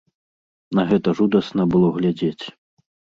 [0.79, 2.45] На гэта жудасна было глядзець.